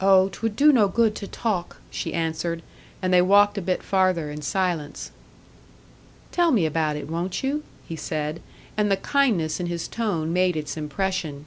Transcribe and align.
"Oh, 0.00 0.30
'twould 0.30 0.56
do 0.56 0.72
no 0.72 0.88
good 0.88 1.14
to 1.16 1.26
talk," 1.26 1.82
she 1.90 2.14
answered; 2.14 2.62
and 3.02 3.12
they 3.12 3.20
walked 3.20 3.58
a 3.58 3.60
bit 3.60 3.82
farther 3.82 4.30
in 4.30 4.40
silence. 4.40 5.10
"Tell 6.32 6.50
me 6.50 6.64
about 6.64 6.96
it, 6.96 7.10
won't 7.10 7.42
you?" 7.42 7.62
he 7.86 7.94
said; 7.94 8.40
and 8.78 8.90
the 8.90 8.96
kindness 8.96 9.60
in 9.60 9.66
his 9.66 9.86
tone 9.86 10.32
made 10.32 10.56
its 10.56 10.78
impression. 10.78 11.44